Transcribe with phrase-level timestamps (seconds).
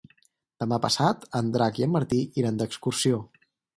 [0.63, 3.21] Demà passat en Drac i en Martí iran d'excursió.